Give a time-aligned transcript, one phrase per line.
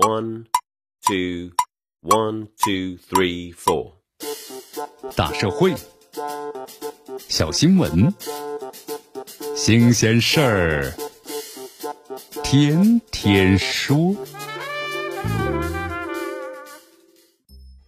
[0.00, 0.46] One,
[1.06, 1.50] two,
[2.00, 3.96] one, two, three, four。
[5.14, 5.74] 大社会，
[7.28, 8.14] 小新闻，
[9.54, 10.94] 新鲜事儿，
[12.42, 14.16] 天天说。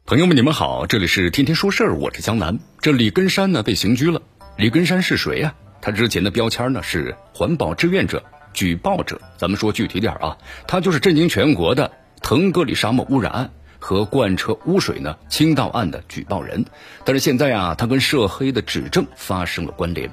[0.04, 2.58] 朋友们，你们好，这里是天天说事儿，我是江南。
[2.82, 4.20] 这李根山呢被刑拘了。
[4.58, 5.54] 李根山是谁呀？
[5.80, 8.22] 他之前的标签呢是环保志愿者、
[8.52, 9.18] 举报者。
[9.38, 10.36] 咱们说具体点啊，
[10.68, 11.90] 他就是震惊全国的
[12.22, 16.64] 腾格里沙漠污染案和罐车污水呢倾倒案的举报人。
[17.04, 20.10] 但是现在啊，他跟涉黑的指证发生了关联。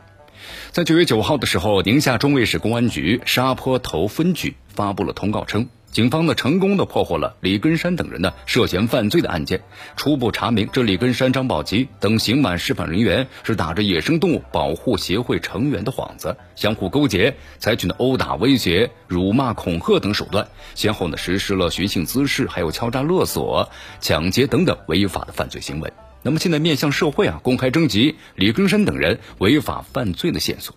[0.72, 5.68] 在九月九号的时候，宁夏中卫市公安局沙坡头分局发布了通告称。
[5.92, 9.62] 警方呢，成功的破获了李根山等人呢涉嫌犯罪的案件。
[9.96, 25.92] 初步查明，这李根山、张宝吉等刑满释放人员是打着野生动物保护协会成员的幌子，相互勾结，采取了殴打、威胁、辱骂、恐吓等手段，先后呢实施了寻衅滋事、还有敲诈勒索、抢劫等等违法的犯罪行为。
[26.22, 30.76] 那么现在面向社会啊，公开征集李根山等人违法犯罪的线索。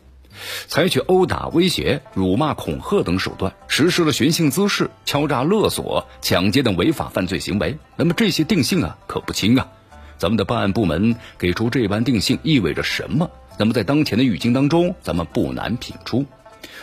[0.67, 7.79] 采取殴打、威胁、辱骂、恐吓等手段，实施了寻衅滋事、敲诈勒索、抢劫等违法犯罪行为。
[7.97, 9.67] 那么这些定性啊，可不轻啊！
[10.19, 13.31] 咱们的办案部门给出这般定性意味着什么？
[13.59, 16.25] 那么在当前的语境当中，咱们不难品出。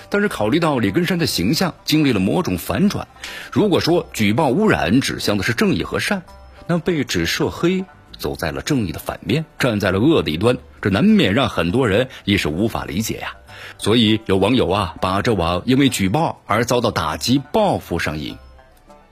[0.09, 3.07] 但是考虑到李根山的形象经历了某种反转，
[3.51, 6.23] 如果说举报污染指向的是正义和善，
[6.67, 7.85] 那被指涉黑。
[8.19, 13.33] 走在了正义的反面，站在了恶的一端，这难免让很多人也是无法理解呀。
[13.79, 18.37] 所以有网友啊，把这网因为举报而遭到打击报复上瘾。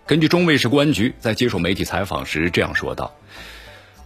[0.06, 3.14] 根据中卫市公安局在接受媒体采访时这样说道：“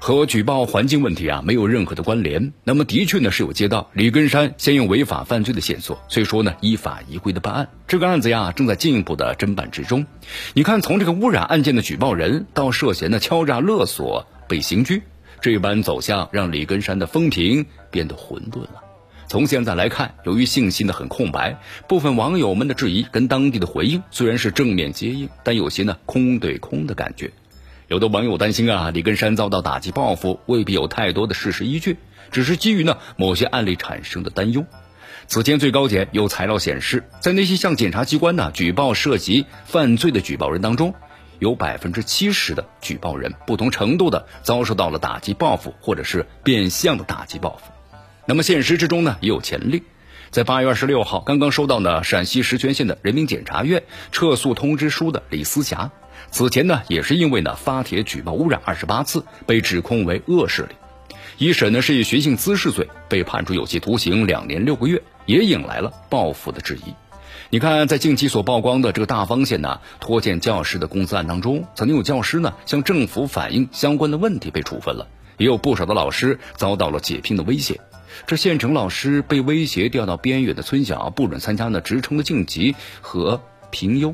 [0.03, 2.53] 和举报环境问题啊没有任何的关联。
[2.63, 7.69] 那么的确呢是有接到李根山先用违法犯罪的线索，所以说呢依法依规的办案。
[7.87, 10.07] 这个案子呀正在进一步的侦办之中。
[10.55, 15.03] 你看，从这个污染案件的举报人到涉嫌的敲诈勒索。”被刑拘，
[15.39, 18.83] 这般走向让李根山的风评变得混沌了。
[19.29, 27.31] 从现在来看，由于信息呢很空白，部分网友们的质疑跟当地的回应虽然是正面接应，但有些呢空对空的感觉。
[27.91, 31.97] 有的网友担心啊，李根山遭到打击报复未必有太多的事实依据，
[32.31, 34.65] 只是基于呢某些案例产生的担忧。
[35.27, 40.95] 此前最高检有材料显示，在那些向检察机关呢举报涉及犯罪的举报人当中。
[41.39, 47.73] 有百分之七十的举报人不同程度的遭受到了打击报复，或者是变相的打击报复。
[48.25, 49.83] 那么现实之中呢，也有前例。
[50.29, 55.91] 在八月二十六号，刚刚收到呢陕西石泉县的人民检察院撤诉通知书的李思霞，
[56.29, 60.75] 此前呢也是因为呢发帖举报污染二十八次，被指控为恶势力。
[61.37, 66.93] 一审呢是以寻衅滋事罪被判处有期徒刑两年六个月，也引来了报复的质疑。
[67.49, 75.07] 你看，在近期所曝光的这个大方县呢拖欠教师的工资案当中，曾经有教师呢向政府反映相关的问题被处分了，
[75.37, 77.81] 也有不少的老师遭到了解聘的威胁。
[78.27, 84.13] 这县城老师被威胁调到边远的村小，不准参加呢职称的晋级和评优。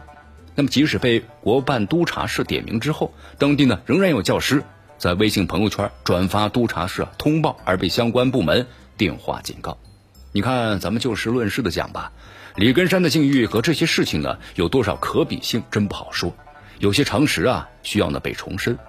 [0.57, 4.63] 那么，即使被国办督察室点名之后，当地呢仍然有教师
[4.97, 8.66] 在微信朋友圈转发督察室通报，而被相关部门
[8.97, 9.78] 电话警告。
[10.31, 12.12] 你看，咱们就事论事的讲吧。
[12.56, 16.35] 李根山的境遇和这些事情呢，有多少可比性，真不好说。
[16.79, 18.79] 有些常识啊，需要呢被重申。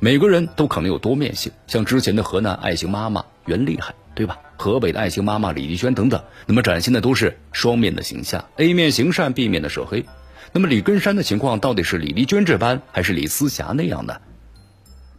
[0.00, 4.38] 每个人都可能有多面性，像之前的河南爱心妈妈袁厉害，对吧？
[4.56, 10.06] 河北的爱心妈妈李丽娟等等，那么展现的都是双面的形象，A 面行善，B 面的涉黑。
[10.52, 14.16] 那么李根山的情况到底是李丽娟这般，还是李思霞那样呢？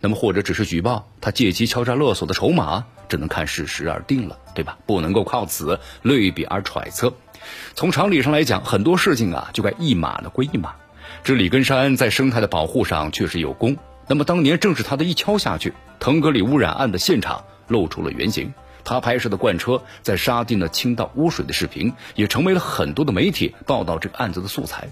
[0.01, 4.77] 那么或者只是举报，他借机敲诈勒索的筹码，只能看事实而定了，对吧？
[4.85, 7.13] 不能够靠此类比而揣测。
[7.75, 10.75] 从常理上来讲，很多事情啊就该一码的归一码。
[11.23, 18.53] 这李根山在生态的保护上确实有功，那么当年正是他的一敲下去，腾格里污染案的现场露出了原形。
[18.85, 24.89] 他拍摄的罐车在沙地呢倾倒污水的视频，也成为了很多的媒体报道这个案子的素材。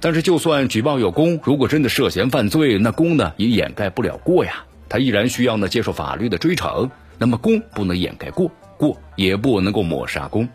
[0.00, 4.64] 但是，就算举报有功，如果真的涉嫌犯罪，那功呢也掩盖不了过呀。
[4.88, 6.90] 他依然需要呢接受法律的追惩。
[7.18, 10.48] 那么功不能掩盖过，过也不能够抹杀功。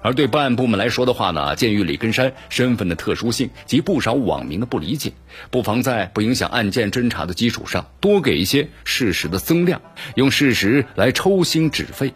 [0.00, 5.12] 而对办案部门来说的话呢，鉴于李根山身份的特殊性及不少网民的不理解，
[5.50, 9.82] 不妨在不影响案件侦查的基础上，多给一些事实的增量，
[10.14, 12.14] 用事实来抽薪止沸。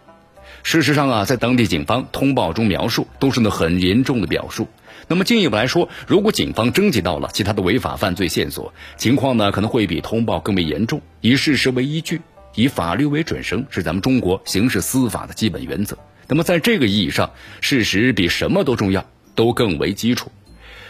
[0.62, 4.68] 事实上啊，在当地警方通报中描述都是呢很严重的表述。
[5.08, 11.02] 那么进一步来说，如果警方征集到了其他的违法犯罪线索，情况呢可能会比通报更为严重。
[11.20, 12.22] 以事实为依据，
[12.54, 15.98] 以法律为准绳，是咱们中国刑事司法的基本原则。
[16.28, 19.04] 那么，在这个意义上，事实比什么都重要，
[19.34, 20.30] 都更为基础。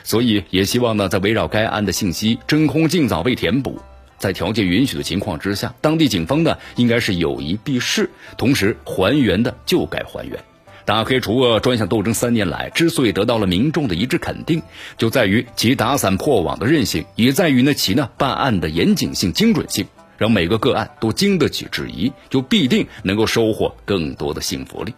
[0.05, 3.81] 所以也希望呢，在围绕该案的信息真空尽早被填补。
[4.23, 8.09] 在条件允许的情况之下，当地警方呢应该是有一必试，
[8.39, 10.39] 同时还原的就该还原。
[10.85, 14.63] 打黑除恶专项斗争三年来之所以得到了民众的一致肯定，
[14.97, 19.89] 就在于其打散破网的韧性，也在于呢其呢办案的严谨性、精准性，
[20.19, 24.95] 让每个个案都经得起质疑，就必定能够收获更多的幸福力。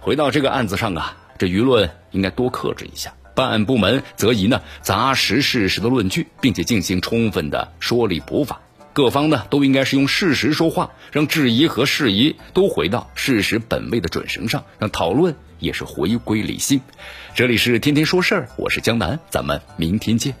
[0.00, 3.12] 回到这个案子上啊，这舆论应该多克制一下。
[3.34, 8.60] 办案部门则以呢砸实事实的论据，并且进行充分的说理补法。
[8.92, 16.80] 各方呢都应该是用事实说话，让质疑和事疑都回到事实本位的准绳上，让讨论也是回归理性。
[17.34, 20.36] 这里是天天说事儿，我是江南，咱们明天见。